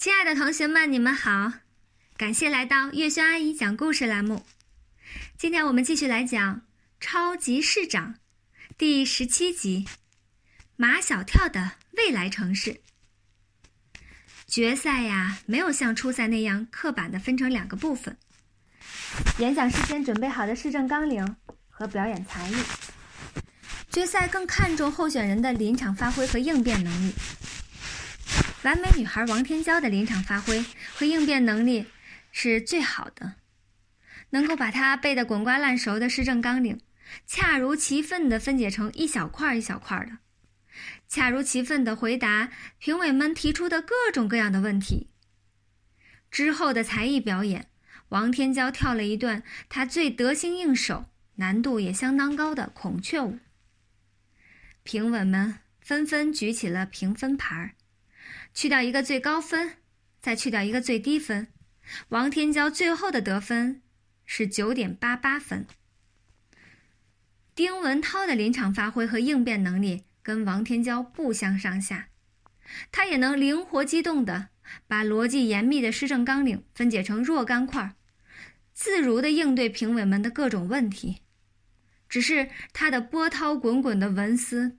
[0.00, 1.52] 亲爱的同学们，你们好！
[2.16, 4.46] 感谢来到月轩阿姨讲故事栏目。
[5.36, 6.56] 今天我们继续来讲
[6.98, 8.14] 《超级市长》
[8.78, 9.84] 第十七集
[10.76, 12.72] 《马小跳的未来城市》。
[14.46, 18.16] 决赛呀，没有像初赛那样刻板的分成两个部分：
[19.36, 21.36] 演讲事先准备好的市政纲领
[21.68, 22.54] 和表演才艺。
[23.90, 27.12] 决赛更看重候选人的临场发挥和应变能力。
[28.62, 30.64] 完美女孩王天娇的临场发挥
[30.94, 31.86] 和应变能力
[32.30, 33.36] 是最好的，
[34.30, 36.78] 能够把她背得滚瓜烂熟的施政纲领，
[37.26, 40.18] 恰如其分地分解成一小块一小块的，
[41.08, 45.08] 恰如其分地回答评委们提出的各种各样的问题。
[46.30, 47.68] 之后的才艺表演，
[48.10, 51.06] 王天娇跳了一段她最得心应手、
[51.36, 53.38] 难度也相当高的孔雀舞。
[54.82, 57.72] 评委们纷纷举起了评分牌儿。
[58.60, 59.78] 去掉一个最高分，
[60.20, 61.48] 再去掉一个最低分，
[62.10, 63.80] 王天骄最后的得分
[64.26, 65.66] 是九点八八分。
[67.54, 72.08] 丁文涛的临场发挥和应变能力跟王天骄不相上下，
[72.92, 74.50] 他也能灵活机动的
[74.86, 77.94] 把逻辑严密的施政纲领分解成若干块，
[78.74, 81.22] 自如的应对评委们的各种问题。
[82.10, 84.76] 只是他的波涛滚滚的文思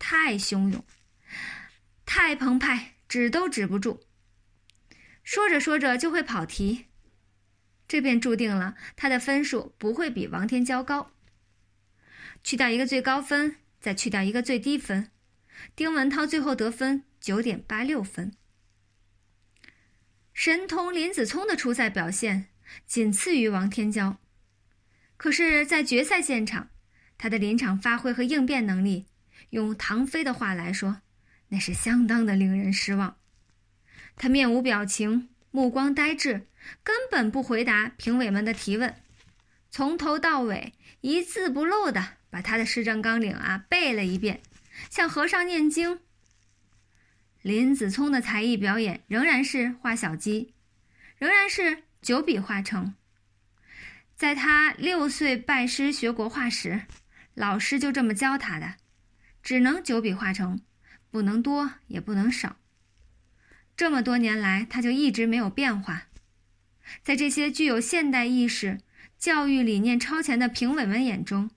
[0.00, 0.84] 太汹涌，
[2.04, 2.91] 太澎湃。
[3.12, 4.00] 止都止不住，
[5.22, 6.86] 说着说着就会跑题，
[7.86, 11.12] 这便注定了他的分数不会比王天骄高。
[12.42, 15.10] 去掉一个最高分，再去掉一个最低分，
[15.76, 18.32] 丁文涛最后得分九点八六分。
[20.32, 22.46] 神童林子聪的出赛表现
[22.86, 24.16] 仅次于王天骄，
[25.18, 26.70] 可是，在决赛现场，
[27.18, 29.04] 他的临场发挥和应变能力，
[29.50, 31.02] 用唐飞的话来说。
[31.52, 33.18] 那是相当的令人失望，
[34.16, 36.46] 他面无表情，目光呆滞，
[36.82, 38.94] 根本不回答评委们的提问，
[39.70, 44.40] 从头到尾一字不漏的把他的市政纲领啊背了一遍，
[44.88, 46.00] 像和尚念经。
[47.42, 50.54] 林子聪的才艺表演仍然是画小鸡，
[51.18, 52.94] 仍然是九笔画成。
[54.16, 56.86] 在他六岁拜师学国画时，
[57.34, 58.76] 老师就这么教他的，
[59.42, 60.62] 只能九笔画成。
[61.12, 62.56] 不能多，也不能少。
[63.76, 66.04] 这么多年来，他就一直没有变化。
[67.04, 68.80] 在这些具有现代意识、
[69.18, 71.50] 教育理念超前的评委们眼中，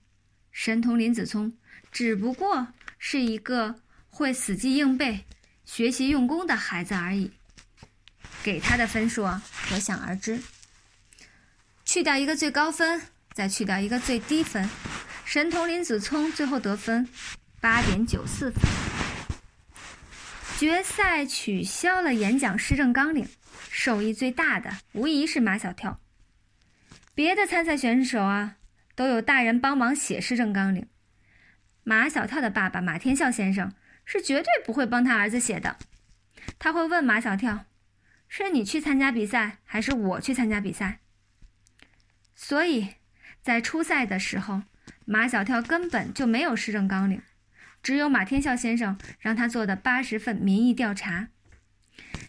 [0.52, 1.56] 神童林子聪
[1.90, 2.68] 只不过
[2.98, 3.80] 是一个
[4.10, 5.24] 会死记硬背、
[5.64, 7.32] 学习用功的孩子而已。
[8.42, 9.26] 给他的分数
[9.66, 10.38] 可想而知。
[11.84, 13.00] 去掉一个最高分，
[13.32, 14.68] 再去掉一个最低分，
[15.24, 17.08] 神童林子聪最后得分
[17.60, 18.85] 八点九四分。
[20.58, 23.28] 决赛取消了演讲施政纲领，
[23.70, 26.00] 受益最大的无疑是马小跳。
[27.14, 28.56] 别的参赛选手啊，
[28.94, 30.88] 都有大人帮忙写施政纲领，
[31.84, 33.74] 马小跳的爸爸马天笑先生
[34.06, 35.76] 是绝对不会帮他儿子写的。
[36.58, 37.66] 他会问马小跳
[38.26, 41.00] ：“是你去参加比赛，还是我去参加比赛？”
[42.34, 42.94] 所以，
[43.42, 44.62] 在初赛的时候，
[45.04, 47.20] 马小跳根本就没有施政纲领。
[47.86, 51.28] 只有马天笑先生让他做的八十份民意调查，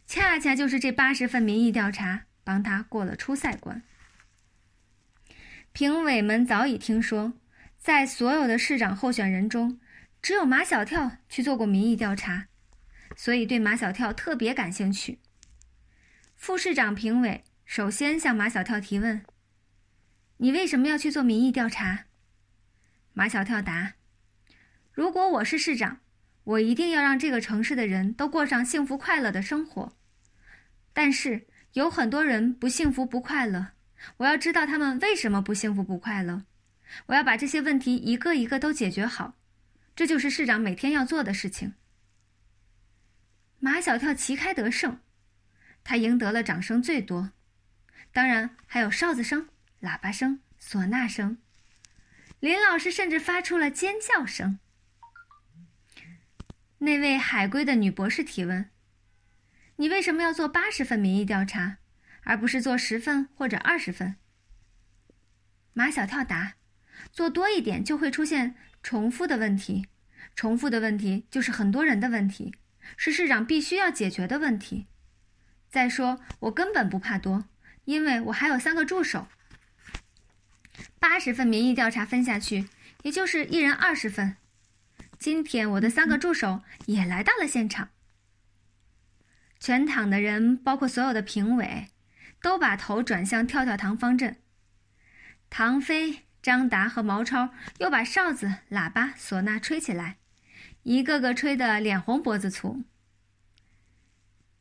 [0.06, 3.81] 恰恰就是这八十份民意调查帮他过了初赛关。
[5.72, 7.34] 评委们早已听说，
[7.79, 9.79] 在所有的市长候选人中，
[10.22, 12.50] 只有马小跳去做过民意调查，
[13.16, 15.18] 所以对马小跳特别感兴趣。
[16.35, 19.25] 副市长评委首先向马小跳提问
[20.38, 22.06] ：“你为什么要去做民意调查？”
[23.13, 23.96] 马小跳答。
[24.97, 25.99] 如果我是市长，
[26.43, 29.95] 我一定要让这个城市的人都过上幸福快乐的生活。
[30.91, 33.73] 但是有很多人不幸福不快乐，
[34.17, 36.45] 我要知道他们为什么不幸福不快乐。
[37.05, 39.35] 我要把这些问题一个一个都解决好，
[39.95, 41.75] 这就是市长每天要做的事情。
[43.59, 44.99] 马小跳旗开得胜，
[45.83, 47.33] 他赢得了掌声最多，
[48.11, 49.47] 当然还有哨子声、
[49.79, 51.38] 喇叭声、唢呐声，
[52.39, 54.57] 林老师甚至发出了尖叫声。
[56.79, 58.69] 那位海归的女博士提问
[59.77, 61.77] ：“你为什么要做八十份民意调查，
[62.21, 64.15] 而不是做十份或者二十份？”
[65.74, 66.53] 马小跳答
[67.12, 69.88] ：“做多一点就会出现重复的问题，
[70.35, 72.53] 重复的问题就是很多人的问题，
[72.95, 74.85] 是市长必须要解决的问题。
[75.69, 77.45] 再说，我根本不怕多，
[77.85, 79.27] 因为我还有三个助手。
[81.00, 82.69] 八十份民意调查分下去，
[83.01, 84.38] 也就是一人二十份。”
[85.19, 87.89] 今天我的三个助手也来到了现场。
[89.59, 91.87] 全场的人，包括所有的评委，
[92.41, 94.37] 都把头转向跳跳糖方阵。
[95.49, 97.49] 唐飞、张达和毛超
[97.79, 100.17] 又把哨子、喇叭、唢呐吹起来，
[100.83, 102.83] 一个个吹得脸红脖子粗。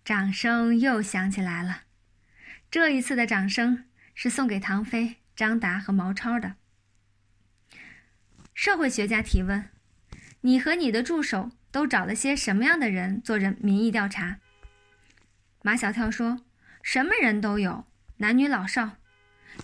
[0.05, 1.83] 掌声又响起来了，
[2.71, 6.55] 这一次的掌声是送给唐飞、张达和毛超的。
[8.55, 9.69] 社会学家提问
[10.41, 14.39] ：“你和你的助手都找了些什么样的人做人民意调查？”
[15.63, 16.45] 马小跳说
[16.83, 17.85] ：“什么人都有，
[18.19, 18.99] 男女老少，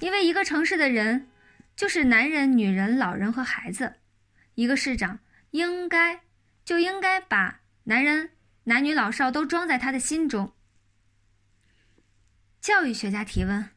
[0.00, 1.28] 因为一个城市的人
[1.76, 3.94] 就是男人、女人、老人和孩子。
[4.54, 5.20] 一个市长
[5.52, 6.20] 应该
[6.64, 8.30] 就应该把男人、
[8.64, 10.52] 男女老少都装在他的心中。”
[12.60, 13.70] 教育学家提问：“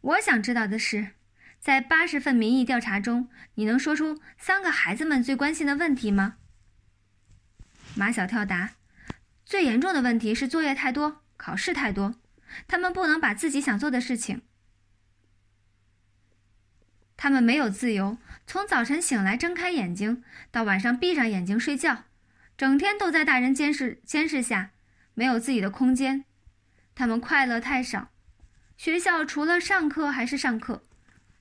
[0.00, 1.12] 我想知道的是。”
[1.60, 6.36] 在八十份民意调查中，你能说出三个孩子们最关心的问题吗？
[7.94, 8.70] 马小跳答：
[9.44, 12.14] 最严重的问题是作业太多，考试太多，
[12.66, 14.40] 他们不能把自己想做的事情。
[17.18, 18.16] 他们没有自由，
[18.46, 22.04] 从早晨醒来睁开眼睛到晚上闭上眼睛睡觉，
[22.56, 24.70] 整天都在大人监视监视下，
[25.12, 26.24] 没有自己的空间。
[26.94, 28.08] 他们快乐太少，
[28.78, 30.86] 学校除了上课还是上课。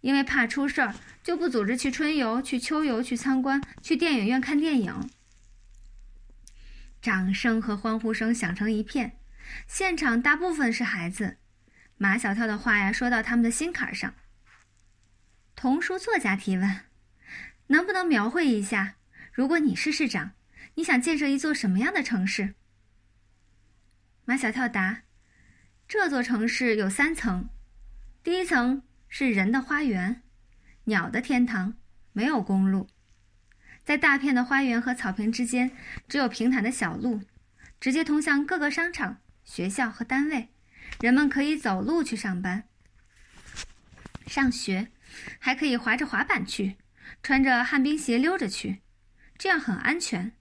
[0.02, 5.10] 因为怕出事儿，就不组织去春游、去秋游、去参观、去电影院看电影。
[7.02, 9.18] 掌声和欢呼声响成一片，
[9.68, 11.38] 现场大部分是孩子。
[11.98, 14.14] 马小跳的话呀，说到他们的心坎上。
[15.56, 16.82] 童书作家提问：
[17.68, 18.96] 能不能描绘一下，
[19.34, 20.32] 如果你是市长，
[20.76, 22.56] 你想建设一座什么样的城市？
[24.24, 25.02] 马小跳答：
[25.88, 27.50] 这座城市有三层，
[28.24, 28.82] 第一层。
[29.10, 30.22] 是人的花园，
[30.84, 31.74] 鸟的天堂，
[32.14, 32.88] 没有公路，
[33.84, 35.72] 在大片的花园和草坪之间，
[36.08, 37.20] 只有平坦的小路，
[37.80, 40.50] 直接通向各个商场、学校和单位，
[41.02, 42.64] 人们可以走路去上班、
[44.28, 44.90] 上学，
[45.40, 46.78] 还可以滑着滑板去，
[47.24, 48.82] 穿着旱冰鞋溜着去，
[49.40, 50.32] 这样很安全，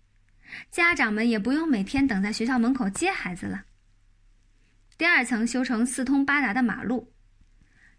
[0.70, 3.64] 家长们也不用每天等在学校门口接孩子了。
[4.98, 7.14] 第二层修成四通八达的马路。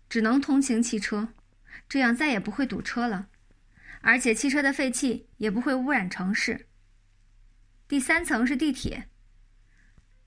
[0.09, 1.29] 只能通行汽车，
[1.87, 3.27] 这样再也不会堵车了，
[4.01, 6.65] 而且汽车的废气也不会污染城市。
[7.87, 9.07] 第三层是地铁，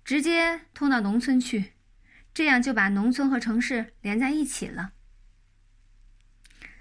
[0.05, 1.73] 直接通到农村去，
[2.32, 4.93] 这样就把农村和城市连在一起了。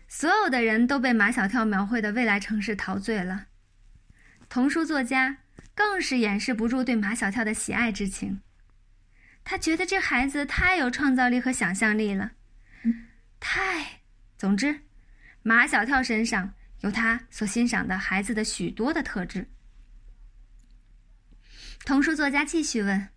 [0.07, 3.47] 所有的人都被马小跳描绘的未来城市陶醉了，
[4.49, 5.37] 童书作家
[5.73, 8.41] 更是掩饰不住对马小跳的喜爱之情，
[9.43, 12.33] 他觉得这孩子太有创造力和想象力了。
[13.53, 13.99] 嗨，
[14.37, 14.79] 总之，
[15.43, 19.49] 马小跳身上有他所欣赏的孩子的许多的特质。
[21.83, 23.09] 童书作家继续问：“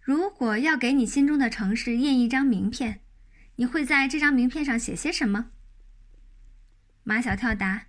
[0.00, 3.02] 如果要给你心中的城市印一张名片，
[3.56, 5.50] 你会在这张名片上写些什么？”
[7.04, 7.88] 马小跳答：“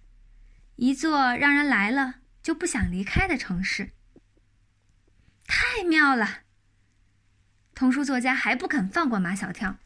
[0.76, 3.92] 一座让人来了就不想离开的城市。”
[5.48, 6.40] 太妙了！
[7.74, 9.78] 童书作家还不肯放过马小跳。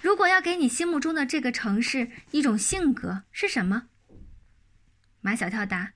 [0.00, 3.88] 如果要给你心目中的这个城市一种性格是什么？
[5.20, 5.92] 马小跳答：“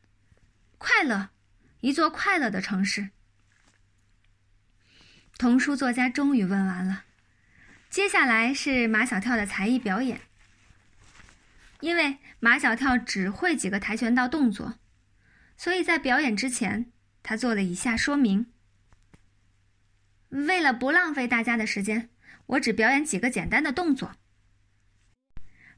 [0.77, 1.31] 快乐，
[1.81, 3.09] 一座快乐的城市。”
[5.39, 7.05] 童书作家终于问完了，
[7.89, 10.21] 接下来是马小跳的才艺表演。
[11.81, 14.79] 因为马小跳只会几个跆拳道动作，
[15.57, 16.93] 所以在表演之前，
[17.23, 18.53] 他做了以下说明。
[20.29, 22.11] 为了不浪费大家的时间。
[22.47, 24.17] 我只表演几个简单的动作。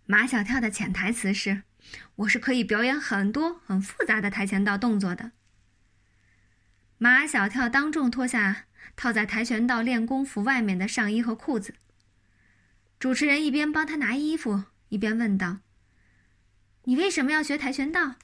[0.04, 1.62] 马小跳的潜台词是
[2.16, 5.32] ：“我是可以表演很多很复杂的跆拳道动作的。”
[6.99, 11.75] 马小跳当众脱下套在跆拳道练功服外面的上衣和裤子。
[12.99, 15.58] 主持人一边帮他拿衣服，一边问道
[16.85, 18.14] ：“你为什么要学跆拳道？”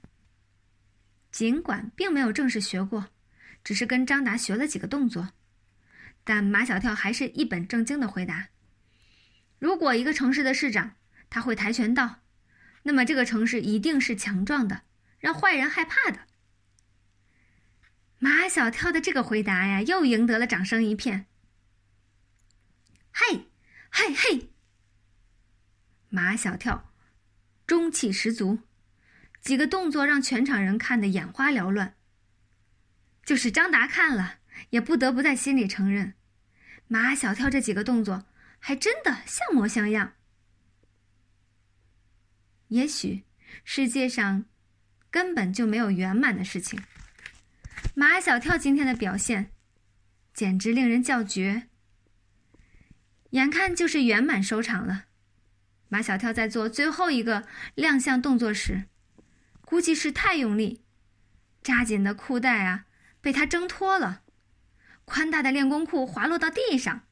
[1.30, 3.08] 尽管并没有正式学过，
[3.64, 5.30] 只是跟张达学了几个动作。
[6.24, 8.48] 但马小跳还是一本正经的回答
[9.58, 10.96] ：“如果一个城市的市长
[11.28, 12.20] 他会跆拳道，
[12.84, 14.82] 那么这个城市一定是强壮的，
[15.18, 16.20] 让坏人害怕的。”
[18.18, 21.26] 马小跳的这个回答呀，又赢得了掌声一片。
[23.10, 23.50] 嘿，
[23.90, 24.52] 嘿嘿！
[26.08, 26.92] 马小跳
[27.66, 28.60] 中气十足，
[29.40, 31.96] 几个动作让全场人看得眼花缭乱。
[33.24, 34.38] 就是张达看了。
[34.70, 36.14] 也不得不在心里承认，
[36.88, 38.26] 马小跳这几个动作
[38.58, 40.14] 还真的像模像样。
[42.68, 43.24] 也许
[43.64, 44.46] 世界上
[45.10, 46.82] 根本就没有圆满的事情。
[47.94, 49.50] 马小跳今天的表现
[50.32, 51.68] 简直令人叫绝。
[53.30, 55.04] 眼看就是圆满收场了，
[55.88, 58.84] 马小跳在做最后一个亮相动作时，
[59.62, 60.82] 估计是太用力，
[61.62, 62.86] 扎紧的裤带啊
[63.20, 64.21] 被他挣脱了，
[65.04, 67.02] 宽大的练功裤滑落到地上。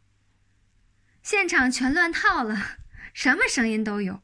[1.23, 2.79] 现场全乱套了，
[3.13, 4.23] 什么声音都有，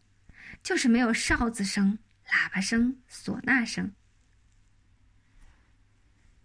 [0.63, 3.93] 就是没有哨子声、喇叭声、唢呐声，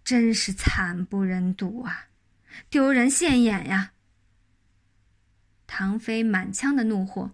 [0.03, 2.07] 真是惨不忍睹啊，
[2.69, 3.93] 丢人现眼呀！
[5.67, 7.31] 唐飞满腔的怒火，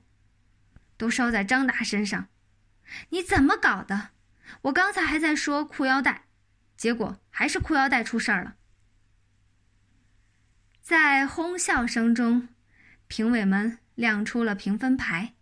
[0.96, 2.28] 都烧在张达身上。
[3.10, 4.12] 你怎么搞的？
[4.62, 6.26] 我刚才还在说裤腰带，
[6.78, 8.57] 结果还是裤腰带出事儿了。
[10.88, 12.48] 在哄笑声中，
[13.10, 15.34] 评委们亮出了评分牌，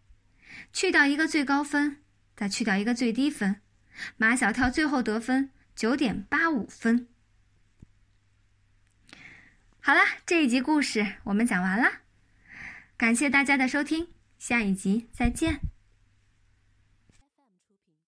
[0.73, 1.97] 去掉一个最高分，
[2.35, 3.61] 再去掉一个最低分，
[4.17, 7.07] 马小跳最后得分九点八五分。
[9.79, 11.91] 好了，这一集故事我们讲完了。
[12.97, 14.07] 感谢大家的收听，
[14.39, 15.74] 下一集再见。